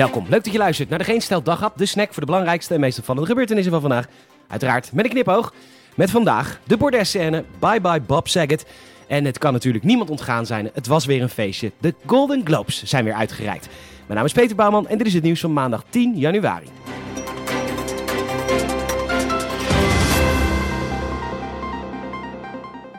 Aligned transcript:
Welkom, 0.00 0.26
leuk 0.28 0.44
dat 0.44 0.52
je 0.52 0.58
luistert 0.58 0.88
naar 0.88 0.98
de 0.98 1.04
Geen 1.04 1.20
Stel 1.20 1.42
de 1.76 1.86
snack 1.86 2.12
voor 2.12 2.20
de 2.20 2.26
belangrijkste 2.26 2.74
en 2.74 2.80
meest 2.80 2.98
opvallende 2.98 3.28
gebeurtenissen 3.28 3.72
van 3.72 3.80
vandaag. 3.80 4.06
Uiteraard 4.48 4.92
met 4.92 5.04
een 5.04 5.10
knipoog, 5.10 5.54
met 5.94 6.10
vandaag 6.10 6.60
de 6.66 6.76
bordesscène, 6.76 7.44
bye 7.58 7.80
bye 7.80 8.00
Bob 8.00 8.28
Saget. 8.28 8.66
En 9.06 9.24
het 9.24 9.38
kan 9.38 9.52
natuurlijk 9.52 9.84
niemand 9.84 10.10
ontgaan 10.10 10.46
zijn, 10.46 10.70
het 10.72 10.86
was 10.86 11.04
weer 11.04 11.22
een 11.22 11.28
feestje. 11.28 11.72
De 11.78 11.94
Golden 12.06 12.40
Globes 12.44 12.82
zijn 12.82 13.04
weer 13.04 13.14
uitgereikt. 13.14 13.68
Mijn 14.06 14.18
naam 14.18 14.24
is 14.24 14.32
Peter 14.32 14.56
Bouwman 14.56 14.88
en 14.88 14.98
dit 14.98 15.06
is 15.06 15.14
het 15.14 15.22
nieuws 15.22 15.40
van 15.40 15.52
maandag 15.52 15.84
10 15.88 16.16
januari. 16.16 16.66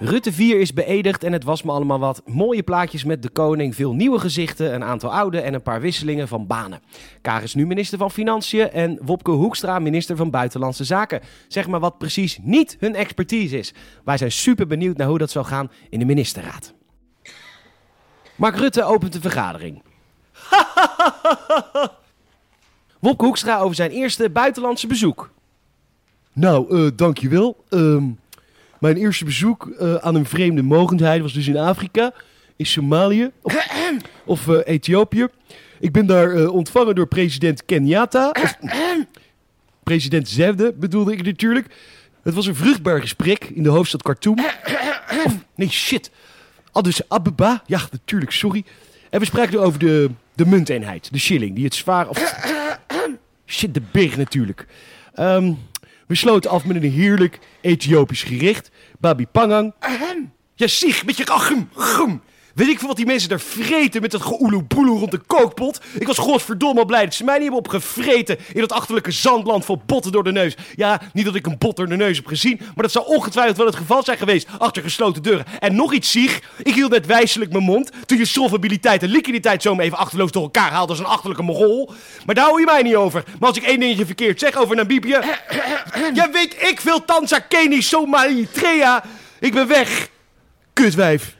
Rutte 0.00 0.32
4 0.32 0.60
is 0.60 0.72
beëdigd 0.72 1.24
en 1.24 1.32
het 1.32 1.44
was 1.44 1.62
me 1.62 1.72
allemaal 1.72 1.98
wat. 1.98 2.22
Mooie 2.26 2.62
plaatjes 2.62 3.04
met 3.04 3.22
de 3.22 3.28
koning, 3.28 3.74
veel 3.74 3.92
nieuwe 3.92 4.18
gezichten, 4.18 4.74
een 4.74 4.84
aantal 4.84 5.12
oude 5.12 5.40
en 5.40 5.54
een 5.54 5.62
paar 5.62 5.80
wisselingen 5.80 6.28
van 6.28 6.46
banen. 6.46 6.80
Kaar 7.20 7.42
is 7.42 7.54
nu 7.54 7.66
minister 7.66 7.98
van 7.98 8.10
Financiën 8.10 8.70
en 8.70 8.98
Wopke 9.02 9.30
Hoekstra 9.30 9.78
minister 9.78 10.16
van 10.16 10.30
Buitenlandse 10.30 10.84
Zaken. 10.84 11.20
Zeg 11.48 11.68
maar 11.68 11.80
wat 11.80 11.98
precies 11.98 12.38
niet 12.42 12.76
hun 12.80 12.94
expertise 12.94 13.58
is. 13.58 13.74
Wij 14.04 14.16
zijn 14.16 14.32
super 14.32 14.66
benieuwd 14.66 14.96
naar 14.96 15.08
hoe 15.08 15.18
dat 15.18 15.30
zal 15.30 15.44
gaan 15.44 15.70
in 15.90 15.98
de 15.98 16.04
ministerraad. 16.04 16.74
Mark 18.36 18.56
Rutte 18.56 18.84
opent 18.84 19.12
de 19.12 19.20
vergadering. 19.20 19.82
Wopke 23.00 23.24
Hoekstra 23.24 23.58
over 23.58 23.74
zijn 23.74 23.90
eerste 23.90 24.30
buitenlandse 24.30 24.86
bezoek. 24.86 25.30
Nou, 26.32 26.86
eh 26.86 26.90
dankjewel. 26.96 27.64
Ehm 27.68 28.04
mijn 28.80 28.96
eerste 28.96 29.24
bezoek 29.24 29.66
eh, 29.66 29.94
aan 29.94 30.14
een 30.14 30.26
vreemde 30.26 30.62
mogendheid 30.62 31.22
was 31.22 31.32
dus 31.32 31.46
in 31.48 31.56
Afrika, 31.56 32.12
in 32.56 32.66
Somalië 32.66 33.30
of, 33.42 33.66
of 34.24 34.48
eh, 34.48 34.60
Ethiopië. 34.64 35.26
Ik 35.80 35.92
ben 35.92 36.06
daar 36.06 36.30
eh, 36.30 36.52
ontvangen 36.52 36.94
door 36.94 37.06
president 37.06 37.64
Kenyatta. 37.64 38.30
Of, 38.42 38.58
president 39.82 40.28
Zewde 40.28 40.72
bedoelde 40.72 41.12
ik 41.12 41.24
natuurlijk. 41.24 41.66
Het 42.22 42.34
was 42.34 42.46
een 42.46 42.54
vruchtbaar 42.54 43.00
gesprek 43.00 43.44
in 43.44 43.62
de 43.62 43.68
hoofdstad 43.68 44.02
Khartoum. 44.02 44.38
Of, 45.24 45.36
nee, 45.54 45.70
shit. 45.70 46.10
Addis 46.72 47.08
Ababa. 47.08 47.62
Ja, 47.66 47.80
natuurlijk, 47.90 48.32
sorry. 48.32 48.64
En 49.10 49.20
we 49.20 49.26
spraken 49.26 49.60
over 49.60 49.78
de, 49.78 50.10
de 50.34 50.46
munteenheid, 50.46 51.12
de 51.12 51.18
shilling, 51.18 51.54
die 51.54 51.64
het 51.64 51.74
zwaar... 51.74 52.08
Of, 52.08 52.34
shit, 53.46 53.74
de 53.74 53.82
berg 53.90 54.16
natuurlijk. 54.16 54.66
Ehm, 55.14 55.52
we 56.08 56.14
sloten 56.14 56.50
af 56.50 56.64
met 56.64 56.76
een 56.76 56.90
heerlijk 56.90 57.38
Ethiopisch 57.60 58.22
gerecht. 58.22 58.70
Babi 58.98 59.26
Pangang. 59.26 59.74
Ja, 60.54 60.66
zich, 60.66 61.04
met 61.04 61.16
je 61.16 61.26
achem, 61.26 61.68
gum. 61.74 62.22
Weet 62.58 62.68
ik 62.68 62.78
veel 62.78 62.88
wat 62.88 62.96
die 62.96 63.06
mensen 63.06 63.28
daar 63.28 63.40
vreten 63.40 64.00
met 64.00 64.10
dat 64.10 64.22
geoeloeboeloe 64.22 64.98
rond 64.98 65.10
de 65.10 65.20
kookpot. 65.26 65.80
Ik 65.98 66.06
was 66.06 66.18
godverdomme 66.18 66.86
blij 66.86 67.04
dat 67.04 67.14
ze 67.14 67.24
mij 67.24 67.34
niet 67.34 67.42
hebben 67.42 67.60
opgevreten 67.60 68.38
in 68.52 68.60
dat 68.60 68.72
achterlijke 68.72 69.10
zandland 69.10 69.64
vol 69.64 69.82
botten 69.86 70.12
door 70.12 70.24
de 70.24 70.32
neus. 70.32 70.56
Ja, 70.74 71.00
niet 71.12 71.24
dat 71.24 71.34
ik 71.34 71.46
een 71.46 71.58
bot 71.58 71.76
door 71.76 71.88
de 71.88 71.96
neus 71.96 72.16
heb 72.16 72.26
gezien, 72.26 72.56
maar 72.60 72.82
dat 72.82 72.92
zou 72.92 73.06
ongetwijfeld 73.06 73.56
wel 73.56 73.66
het 73.66 73.76
geval 73.76 74.02
zijn 74.02 74.18
geweest 74.18 74.48
achter 74.58 74.82
gesloten 74.82 75.22
deuren. 75.22 75.44
En 75.58 75.74
nog 75.74 75.92
iets, 75.92 76.10
Sieg. 76.10 76.40
Ik 76.62 76.74
hield 76.74 76.90
net 76.90 77.06
wijselijk 77.06 77.52
mijn 77.52 77.64
mond 77.64 77.90
toen 78.06 78.18
je 78.18 78.24
solvabiliteit 78.24 79.02
en 79.02 79.08
liquiditeit 79.08 79.62
zo 79.62 79.78
even 79.78 79.98
achterloos 79.98 80.30
door 80.30 80.42
elkaar 80.42 80.70
haalde 80.70 80.90
als 80.90 81.00
een 81.00 81.04
achterlijke 81.04 81.42
mogol. 81.42 81.92
Maar 82.26 82.34
daar 82.34 82.44
hou 82.44 82.60
je 82.60 82.66
mij 82.66 82.82
niet 82.82 82.94
over. 82.94 83.24
Maar 83.38 83.48
als 83.48 83.58
ik 83.58 83.64
één 83.64 83.80
dingetje 83.80 84.06
verkeerd 84.06 84.38
zeg 84.38 84.56
over 84.56 84.76
Namibië... 84.76 85.18
ja, 86.14 86.30
weet 86.30 86.56
ik 86.60 86.80
veel, 86.80 87.04
Tanza, 87.04 87.38
Kenia, 87.38 87.80
Somalië, 87.80 88.34
Eritrea. 88.34 89.04
Ik 89.40 89.52
ben 89.52 89.68
weg. 89.68 90.08
Kutwijf. 90.72 91.36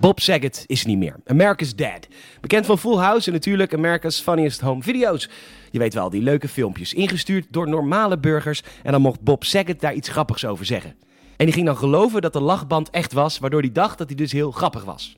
Bob 0.00 0.20
Saget 0.20 0.64
is 0.66 0.84
niet 0.84 0.98
meer. 0.98 1.14
America's 1.26 1.74
Dead. 1.74 2.08
Bekend 2.40 2.66
van 2.66 2.78
Full 2.78 2.96
House 2.96 3.26
en 3.26 3.32
natuurlijk 3.32 3.74
America's 3.74 4.20
Funniest 4.20 4.60
Home 4.60 4.82
Video's. 4.82 5.28
Je 5.70 5.78
weet 5.78 5.94
wel, 5.94 6.10
die 6.10 6.22
leuke 6.22 6.48
filmpjes. 6.48 6.94
Ingestuurd 6.94 7.46
door 7.50 7.68
normale 7.68 8.18
burgers. 8.18 8.62
En 8.82 8.92
dan 8.92 9.00
mocht 9.00 9.20
Bob 9.20 9.44
Saget 9.44 9.80
daar 9.80 9.94
iets 9.94 10.08
grappigs 10.08 10.44
over 10.44 10.64
zeggen. 10.64 10.94
En 11.36 11.44
die 11.44 11.54
ging 11.54 11.66
dan 11.66 11.76
geloven 11.76 12.20
dat 12.20 12.32
de 12.32 12.40
lachband 12.40 12.90
echt 12.90 13.12
was, 13.12 13.38
waardoor 13.38 13.60
hij 13.60 13.72
dacht 13.72 13.98
dat 13.98 14.06
hij 14.06 14.16
dus 14.16 14.32
heel 14.32 14.50
grappig 14.50 14.84
was. 14.84 15.16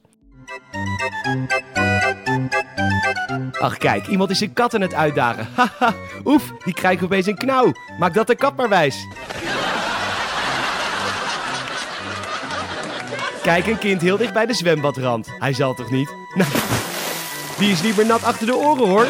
Ach 3.60 3.76
kijk, 3.76 4.06
iemand 4.06 4.30
is 4.30 4.38
zijn 4.38 4.52
kat 4.52 4.74
aan 4.74 4.80
het 4.80 4.94
uitdagen. 4.94 5.48
Haha, 5.56 5.94
oef, 6.24 6.52
die 6.64 6.74
krijgt 6.74 7.02
opeens 7.02 7.26
een 7.26 7.38
knauw. 7.38 7.72
Maak 7.98 8.14
dat 8.14 8.26
de 8.26 8.34
kat 8.36 8.56
maar 8.56 8.68
wijs. 8.68 9.06
Kijk, 13.42 13.66
een 13.66 13.78
kind 13.78 14.00
heel 14.00 14.16
dicht 14.16 14.32
bij 14.32 14.46
de 14.46 14.54
zwembadrand. 14.54 15.28
Hij 15.38 15.52
zal 15.52 15.74
toch 15.74 15.90
niet? 15.90 16.14
Nou, 16.34 16.50
die 17.58 17.70
is 17.70 17.82
niet 17.82 17.96
meer 17.96 18.06
nat 18.06 18.24
achter 18.24 18.46
de 18.46 18.56
oren 18.56 18.88
hoor. 18.88 19.06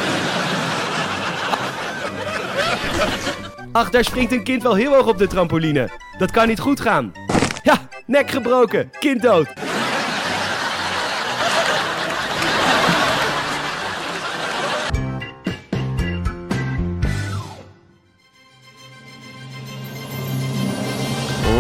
Ach, 3.73 3.91
daar 3.91 4.05
springt 4.05 4.33
een 4.33 4.43
kind 4.43 4.63
wel 4.63 4.75
heel 4.75 4.95
hoog 4.95 5.07
op 5.07 5.19
de 5.19 5.27
trampoline. 5.27 5.91
Dat 6.19 6.31
kan 6.31 6.49
niet 6.49 6.61
goed 6.61 6.81
gaan. 6.81 7.13
Ja, 7.63 7.75
nek 8.07 8.31
gebroken, 8.31 8.91
kind 8.99 9.23
dood. 9.23 9.47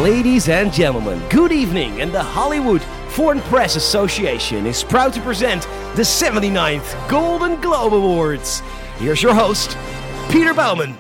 Ladies 0.03 0.49
and 0.49 0.73
gentlemen, 0.73 1.23
good 1.29 1.53
evening, 1.53 2.01
and 2.01 2.13
the 2.13 2.25
Hollywood 2.25 2.83
Foreign 3.11 3.41
Press 3.43 3.77
Association 3.77 4.67
is 4.67 4.83
proud 4.83 5.13
to 5.13 5.21
present 5.21 5.63
the 5.95 6.03
79th 6.03 7.09
Golden 7.09 7.61
Globe 7.61 7.95
Awards. 7.95 8.63
Here's 8.99 9.23
your 9.23 9.33
host, 9.33 9.79
Peter 10.29 10.53
Bauman. 10.55 10.99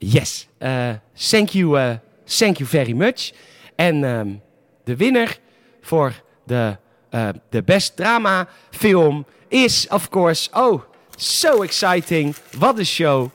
Yes, 0.00 0.48
uh, 0.60 0.96
thank 1.14 1.54
you, 1.54 1.76
uh, 1.76 1.98
thank 2.26 2.58
you 2.58 2.66
very 2.66 2.92
much. 2.92 3.32
En 3.76 4.02
um, 4.02 4.42
winner 4.84 5.38
voor 5.80 6.12
de, 6.46 6.76
uh, 7.10 7.62
best 7.64 7.96
drama 7.96 8.48
film 8.70 9.24
is, 9.48 9.86
of 9.90 10.08
course, 10.08 10.50
oh, 10.52 10.82
so 11.16 11.62
exciting. 11.62 12.34
What 12.58 12.80
a 12.80 12.84
show. 12.84 13.30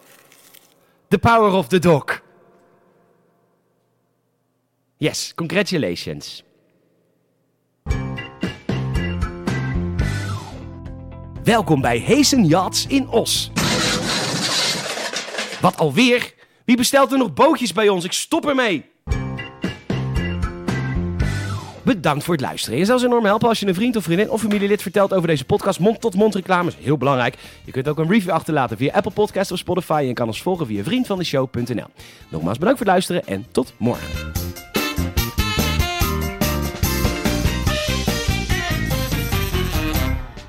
The 1.07 1.19
Power 1.19 1.53
of 1.53 1.69
the 1.69 1.79
Dog. 1.79 2.21
Yes, 5.01 5.31
congratulations. 5.35 6.43
Welkom 11.43 11.81
bij 11.81 11.97
Heesen 11.97 12.45
Yachts 12.45 12.87
in 12.87 13.07
Os. 13.07 13.51
Wat 15.61 15.77
alweer? 15.77 16.33
Wie 16.65 16.77
bestelt 16.77 17.11
er 17.11 17.17
nog 17.17 17.33
bootjes 17.33 17.73
bij 17.73 17.89
ons? 17.89 18.05
Ik 18.05 18.11
stop 18.11 18.47
ermee. 18.47 18.85
Bedankt 21.83 22.23
voor 22.23 22.33
het 22.33 22.43
luisteren. 22.43 22.77
Je 22.79 22.85
zou 22.85 22.97
ons 22.97 23.07
enorm 23.07 23.25
helpen 23.25 23.47
als 23.47 23.59
je 23.59 23.67
een 23.67 23.75
vriend 23.75 23.95
of 23.95 24.03
vriendin 24.03 24.29
of 24.29 24.41
familielid 24.41 24.81
vertelt 24.81 25.13
over 25.13 25.27
deze 25.27 25.45
podcast. 25.45 25.79
Mond-tot-mond 25.79 26.35
reclame 26.35 26.69
is 26.69 26.75
heel 26.75 26.97
belangrijk. 26.97 27.35
Je 27.65 27.71
kunt 27.71 27.87
ook 27.87 27.97
een 27.97 28.09
review 28.09 28.31
achterlaten 28.31 28.77
via 28.77 28.93
Apple 28.93 29.11
Podcasts 29.11 29.51
of 29.51 29.57
Spotify. 29.57 30.05
En 30.07 30.13
kan 30.13 30.27
ons 30.27 30.41
volgen 30.41 30.65
via 30.65 30.83
vriendvandeshow.nl. 30.83 31.87
Nogmaals 32.29 32.57
bedankt 32.57 32.77
voor 32.77 32.87
het 32.87 32.95
luisteren 32.95 33.25
en 33.25 33.45
tot 33.51 33.73
morgen. 33.77 34.38